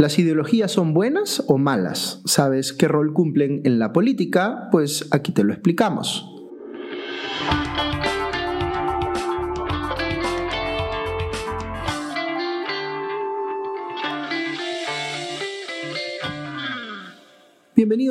[0.00, 2.22] ¿Las ideologías son buenas o malas?
[2.24, 4.70] ¿Sabes qué rol cumplen en la política?
[4.72, 6.39] Pues aquí te lo explicamos.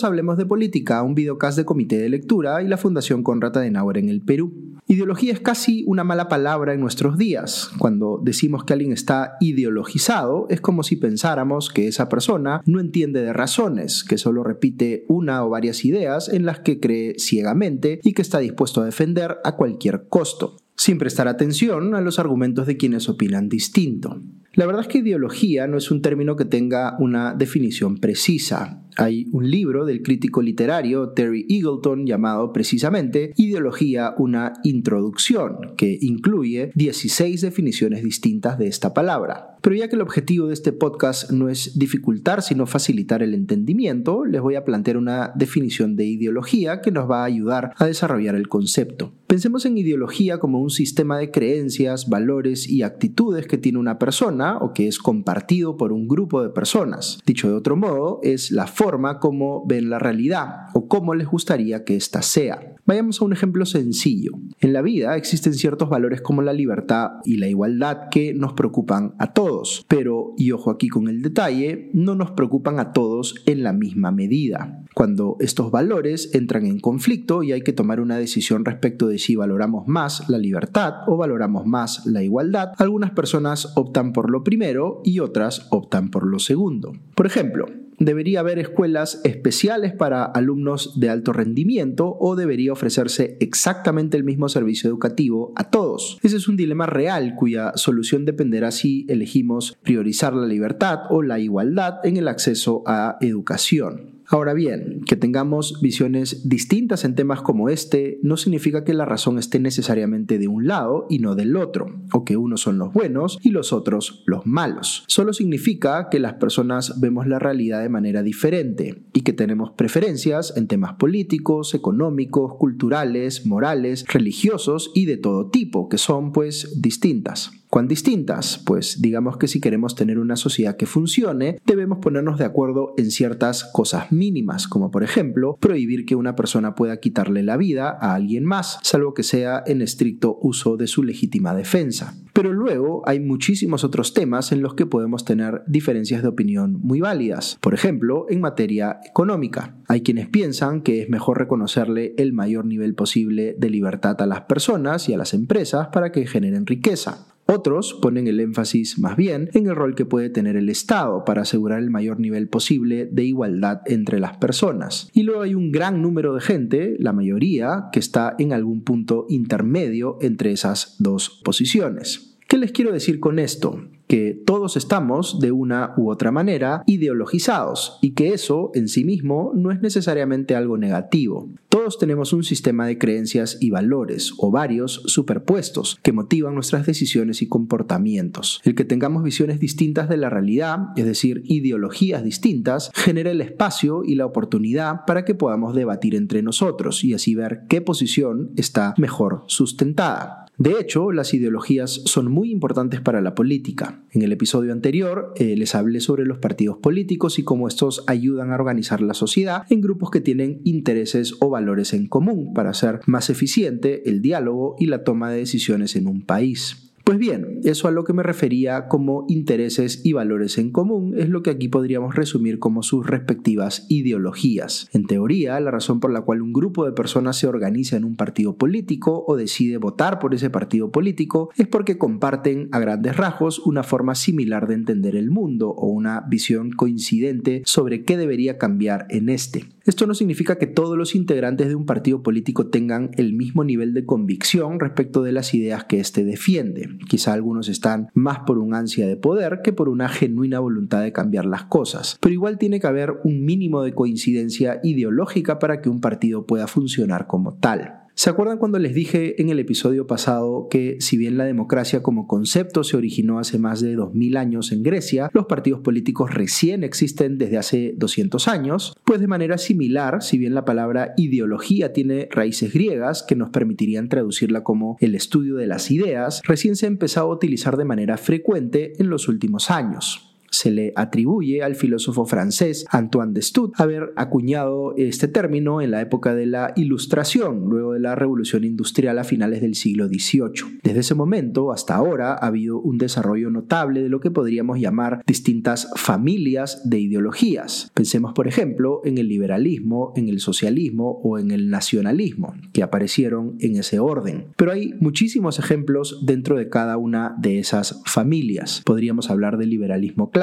[0.00, 4.08] Hablemos de Política, un videocast de Comité de Lectura y la Fundación Conrad Adenauer en
[4.08, 4.78] el Perú.
[4.88, 7.70] Ideología es casi una mala palabra en nuestros días.
[7.78, 13.22] Cuando decimos que alguien está ideologizado, es como si pensáramos que esa persona no entiende
[13.22, 18.14] de razones, que solo repite una o varias ideas en las que cree ciegamente y
[18.14, 22.76] que está dispuesto a defender a cualquier costo sin prestar atención a los argumentos de
[22.78, 24.22] quienes opinan distinto.
[24.54, 28.82] La verdad es que ideología no es un término que tenga una definición precisa.
[28.96, 36.72] Hay un libro del crítico literario Terry Eagleton llamado precisamente Ideología, una introducción, que incluye
[36.74, 39.56] 16 definiciones distintas de esta palabra.
[39.62, 44.24] Pero ya que el objetivo de este podcast no es dificultar, sino facilitar el entendimiento,
[44.24, 48.34] les voy a plantear una definición de ideología que nos va a ayudar a desarrollar
[48.34, 49.12] el concepto.
[49.28, 54.58] Pensemos en ideología como un sistema de creencias, valores y actitudes que tiene una persona
[54.58, 57.20] o que es compartido por un grupo de personas.
[57.24, 58.81] Dicho de otro modo, es la forma
[59.20, 62.74] como ven la realidad o cómo les gustaría que ésta sea.
[62.84, 64.32] Vayamos a un ejemplo sencillo.
[64.60, 69.14] En la vida existen ciertos valores como la libertad y la igualdad que nos preocupan
[69.18, 73.62] a todos, pero, y ojo aquí con el detalle, no nos preocupan a todos en
[73.62, 74.82] la misma medida.
[74.94, 79.36] Cuando estos valores entran en conflicto y hay que tomar una decisión respecto de si
[79.36, 85.00] valoramos más la libertad o valoramos más la igualdad, algunas personas optan por lo primero
[85.04, 86.92] y otras optan por lo segundo.
[87.14, 87.66] Por ejemplo,
[88.02, 94.48] ¿Debería haber escuelas especiales para alumnos de alto rendimiento o debería ofrecerse exactamente el mismo
[94.48, 96.18] servicio educativo a todos?
[96.20, 101.38] Ese es un dilema real cuya solución dependerá si elegimos priorizar la libertad o la
[101.38, 104.21] igualdad en el acceso a educación.
[104.32, 109.38] Ahora bien, que tengamos visiones distintas en temas como este no significa que la razón
[109.38, 113.38] esté necesariamente de un lado y no del otro, o que unos son los buenos
[113.42, 115.04] y los otros los malos.
[115.06, 120.54] Solo significa que las personas vemos la realidad de manera diferente y que tenemos preferencias
[120.56, 127.50] en temas políticos, económicos, culturales, morales, religiosos y de todo tipo, que son pues distintas.
[127.72, 128.58] ¿Cuán distintas?
[128.66, 133.10] Pues digamos que si queremos tener una sociedad que funcione, debemos ponernos de acuerdo en
[133.10, 138.14] ciertas cosas mínimas, como por ejemplo prohibir que una persona pueda quitarle la vida a
[138.14, 142.14] alguien más, salvo que sea en estricto uso de su legítima defensa.
[142.34, 147.00] Pero luego hay muchísimos otros temas en los que podemos tener diferencias de opinión muy
[147.00, 147.56] válidas.
[147.62, 149.76] Por ejemplo, en materia económica.
[149.88, 154.42] Hay quienes piensan que es mejor reconocerle el mayor nivel posible de libertad a las
[154.42, 157.31] personas y a las empresas para que generen riqueza.
[157.46, 161.42] Otros ponen el énfasis más bien en el rol que puede tener el Estado para
[161.42, 165.10] asegurar el mayor nivel posible de igualdad entre las personas.
[165.12, 169.26] Y luego hay un gran número de gente, la mayoría, que está en algún punto
[169.28, 172.36] intermedio entre esas dos posiciones.
[172.48, 173.80] ¿Qué les quiero decir con esto?
[174.12, 179.52] Que todos estamos de una u otra manera ideologizados y que eso en sí mismo
[179.54, 181.48] no es necesariamente algo negativo.
[181.70, 187.40] Todos tenemos un sistema de creencias y valores o varios superpuestos que motivan nuestras decisiones
[187.40, 188.60] y comportamientos.
[188.64, 194.02] El que tengamos visiones distintas de la realidad, es decir, ideologías distintas, genera el espacio
[194.04, 198.92] y la oportunidad para que podamos debatir entre nosotros y así ver qué posición está
[198.98, 200.42] mejor sustentada.
[200.62, 204.04] De hecho, las ideologías son muy importantes para la política.
[204.12, 208.52] En el episodio anterior eh, les hablé sobre los partidos políticos y cómo estos ayudan
[208.52, 213.00] a organizar la sociedad en grupos que tienen intereses o valores en común para hacer
[213.06, 216.91] más eficiente el diálogo y la toma de decisiones en un país.
[217.04, 221.28] Pues bien, eso a lo que me refería como intereses y valores en común es
[221.28, 224.88] lo que aquí podríamos resumir como sus respectivas ideologías.
[224.92, 228.14] En teoría, la razón por la cual un grupo de personas se organiza en un
[228.14, 233.58] partido político o decide votar por ese partido político es porque comparten a grandes rasgos
[233.58, 239.06] una forma similar de entender el mundo o una visión coincidente sobre qué debería cambiar
[239.10, 239.66] en este.
[239.84, 243.94] Esto no significa que todos los integrantes de un partido político tengan el mismo nivel
[243.94, 246.88] de convicción respecto de las ideas que éste defiende.
[247.08, 251.12] Quizá algunos están más por un ansia de poder que por una genuina voluntad de
[251.12, 255.88] cambiar las cosas, pero igual tiene que haber un mínimo de coincidencia ideológica para que
[255.88, 258.01] un partido pueda funcionar como tal.
[258.14, 262.26] ¿Se acuerdan cuando les dije en el episodio pasado que si bien la democracia como
[262.26, 267.38] concepto se originó hace más de 2000 años en Grecia, los partidos políticos recién existen
[267.38, 268.94] desde hace 200 años?
[269.04, 274.10] Pues de manera similar, si bien la palabra ideología tiene raíces griegas que nos permitirían
[274.10, 278.18] traducirla como el estudio de las ideas, recién se ha empezado a utilizar de manera
[278.18, 280.31] frecuente en los últimos años.
[280.52, 286.02] Se le atribuye al filósofo francés Antoine de Stud haber acuñado este término en la
[286.02, 290.80] época de la Ilustración, luego de la Revolución Industrial a finales del siglo XVIII.
[290.82, 295.22] Desde ese momento hasta ahora ha habido un desarrollo notable de lo que podríamos llamar
[295.26, 297.90] distintas familias de ideologías.
[297.94, 303.56] Pensemos, por ejemplo, en el liberalismo, en el socialismo o en el nacionalismo, que aparecieron
[303.60, 304.48] en ese orden.
[304.56, 308.82] Pero hay muchísimos ejemplos dentro de cada una de esas familias.
[308.84, 310.41] Podríamos hablar del liberalismo clásico,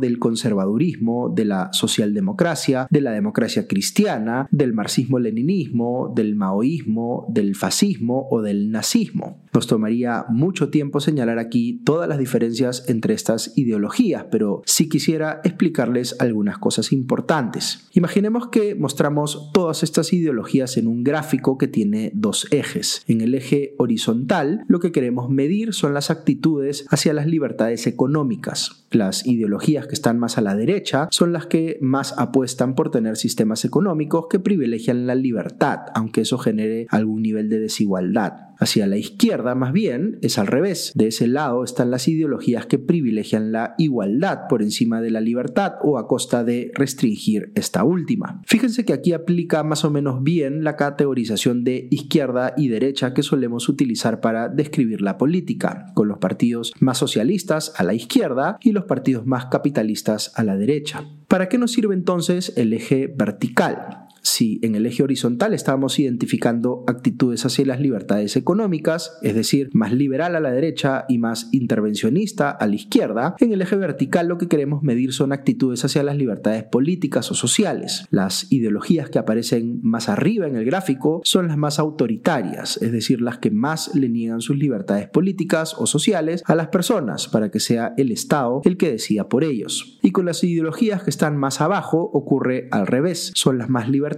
[0.00, 8.26] del conservadurismo, de la socialdemocracia, de la democracia cristiana, del marxismo-leninismo, del maoísmo, del fascismo
[8.30, 9.42] o del nazismo.
[9.54, 15.40] Nos tomaría mucho tiempo señalar aquí todas las diferencias entre estas ideologías, pero sí quisiera
[15.44, 17.88] explicarles algunas cosas importantes.
[17.94, 23.02] Imaginemos que mostramos todas estas ideologías en un gráfico que tiene dos ejes.
[23.06, 28.84] En el eje horizontal, lo que queremos medir son las actitudes hacia las libertades económicas.
[28.90, 33.16] Las ideologías que están más a la derecha son las que más apuestan por tener
[33.16, 38.47] sistemas económicos que privilegian la libertad, aunque eso genere algún nivel de desigualdad.
[38.58, 40.92] Hacia la izquierda, más bien, es al revés.
[40.94, 45.74] De ese lado están las ideologías que privilegian la igualdad por encima de la libertad
[45.82, 48.42] o a costa de restringir esta última.
[48.46, 53.22] Fíjense que aquí aplica más o menos bien la categorización de izquierda y derecha que
[53.22, 58.72] solemos utilizar para describir la política, con los partidos más socialistas a la izquierda y
[58.72, 61.04] los partidos más capitalistas a la derecha.
[61.28, 64.07] ¿Para qué nos sirve entonces el eje vertical?
[64.28, 69.92] Si en el eje horizontal estábamos identificando actitudes hacia las libertades económicas, es decir, más
[69.92, 74.38] liberal a la derecha y más intervencionista a la izquierda, en el eje vertical lo
[74.38, 78.04] que queremos medir son actitudes hacia las libertades políticas o sociales.
[78.10, 83.20] Las ideologías que aparecen más arriba en el gráfico son las más autoritarias, es decir,
[83.20, 87.60] las que más le niegan sus libertades políticas o sociales a las personas para que
[87.60, 89.98] sea el Estado el que decida por ellos.
[90.02, 94.17] Y con las ideologías que están más abajo ocurre al revés, son las más libertarias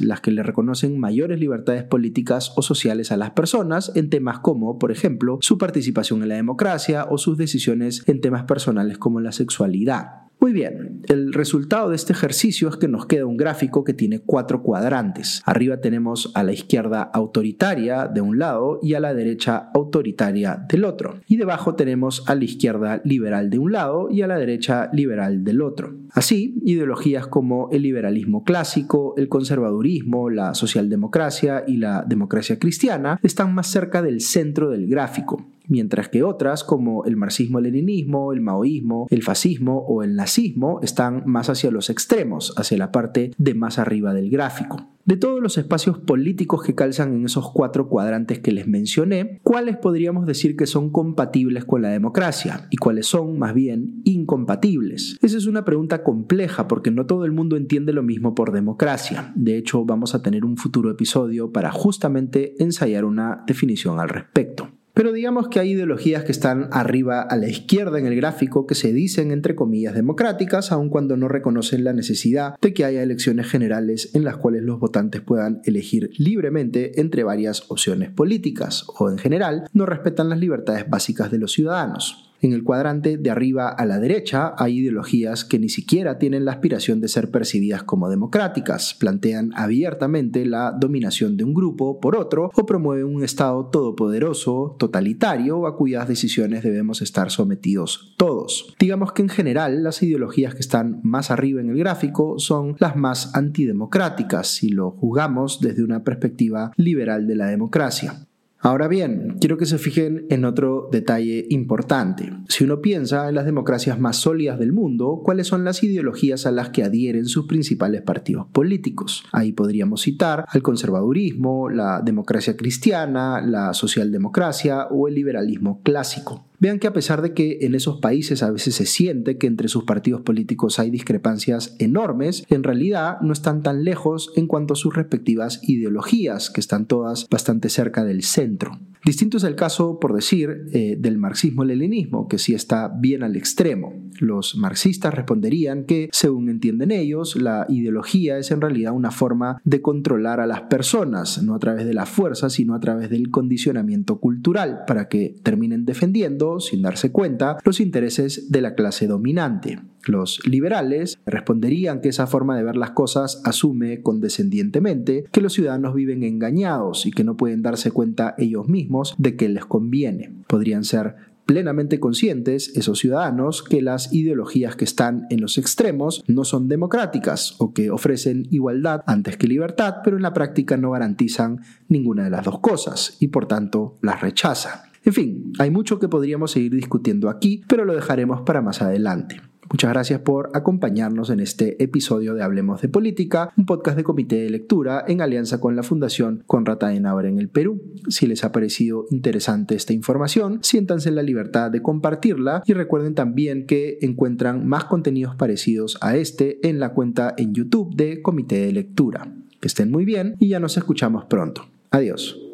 [0.00, 4.78] las que le reconocen mayores libertades políticas o sociales a las personas en temas como,
[4.78, 9.32] por ejemplo, su participación en la democracia o sus decisiones en temas personales como la
[9.32, 10.27] sexualidad.
[10.40, 14.20] Muy bien, el resultado de este ejercicio es que nos queda un gráfico que tiene
[14.20, 15.42] cuatro cuadrantes.
[15.44, 20.84] Arriba tenemos a la izquierda autoritaria de un lado y a la derecha autoritaria del
[20.84, 21.20] otro.
[21.26, 25.42] Y debajo tenemos a la izquierda liberal de un lado y a la derecha liberal
[25.42, 25.96] del otro.
[26.12, 33.54] Así, ideologías como el liberalismo clásico, el conservadurismo, la socialdemocracia y la democracia cristiana están
[33.54, 39.22] más cerca del centro del gráfico mientras que otras como el marxismo-leninismo, el maoísmo, el
[39.22, 44.12] fascismo o el nazismo están más hacia los extremos, hacia la parte de más arriba
[44.14, 44.88] del gráfico.
[45.08, 49.78] De todos los espacios políticos que calzan en esos cuatro cuadrantes que les mencioné, ¿cuáles
[49.78, 55.16] podríamos decir que son compatibles con la democracia y cuáles son más bien incompatibles?
[55.22, 59.32] Esa es una pregunta compleja porque no todo el mundo entiende lo mismo por democracia.
[59.34, 64.68] De hecho, vamos a tener un futuro episodio para justamente ensayar una definición al respecto.
[64.98, 68.74] Pero digamos que hay ideologías que están arriba a la izquierda en el gráfico que
[68.74, 73.46] se dicen entre comillas democráticas, aun cuando no reconocen la necesidad de que haya elecciones
[73.46, 79.18] generales en las cuales los votantes puedan elegir libremente entre varias opciones políticas, o en
[79.18, 82.27] general no respetan las libertades básicas de los ciudadanos.
[82.40, 86.52] En el cuadrante de arriba a la derecha hay ideologías que ni siquiera tienen la
[86.52, 92.50] aspiración de ser percibidas como democráticas, plantean abiertamente la dominación de un grupo por otro
[92.54, 98.74] o promueven un Estado todopoderoso, totalitario, a cuyas decisiones debemos estar sometidos todos.
[98.78, 102.96] Digamos que en general las ideologías que están más arriba en el gráfico son las
[102.96, 108.27] más antidemocráticas si lo juzgamos desde una perspectiva liberal de la democracia.
[108.60, 112.32] Ahora bien, quiero que se fijen en otro detalle importante.
[112.48, 116.50] Si uno piensa en las democracias más sólidas del mundo, ¿cuáles son las ideologías a
[116.50, 119.24] las que adhieren sus principales partidos políticos?
[119.30, 126.47] Ahí podríamos citar al conservadurismo, la democracia cristiana, la socialdemocracia o el liberalismo clásico.
[126.60, 129.68] Vean que a pesar de que en esos países a veces se siente que entre
[129.68, 134.76] sus partidos políticos hay discrepancias enormes, en realidad no están tan lejos en cuanto a
[134.76, 138.78] sus respectivas ideologías, que están todas bastante cerca del centro.
[139.04, 143.94] Distinto es el caso, por decir, eh, del marxismo-leninismo, que sí está bien al extremo.
[144.18, 149.80] Los marxistas responderían que, según entienden ellos, la ideología es en realidad una forma de
[149.80, 154.18] controlar a las personas, no a través de la fuerza, sino a través del condicionamiento
[154.18, 159.78] cultural, para que terminen defendiendo, sin darse cuenta, los intereses de la clase dominante.
[160.04, 165.94] Los liberales responderían que esa forma de ver las cosas asume condescendientemente que los ciudadanos
[165.94, 170.32] viven engañados y que no pueden darse cuenta ellos mismos de que les conviene.
[170.46, 171.16] Podrían ser
[171.48, 177.54] plenamente conscientes, esos ciudadanos, que las ideologías que están en los extremos no son democráticas
[177.56, 182.30] o que ofrecen igualdad antes que libertad, pero en la práctica no garantizan ninguna de
[182.30, 184.87] las dos cosas y por tanto las rechazan.
[185.08, 189.40] En fin, hay mucho que podríamos seguir discutiendo aquí, pero lo dejaremos para más adelante.
[189.70, 194.36] Muchas gracias por acompañarnos en este episodio de Hablemos de Política, un podcast de comité
[194.36, 197.80] de lectura en alianza con la Fundación Conrad Adenauer en el Perú.
[198.10, 203.14] Si les ha parecido interesante esta información, siéntanse en la libertad de compartirla y recuerden
[203.14, 208.56] también que encuentran más contenidos parecidos a este en la cuenta en YouTube de Comité
[208.66, 209.34] de Lectura.
[209.58, 211.66] Que estén muy bien y ya nos escuchamos pronto.
[211.92, 212.47] Adiós.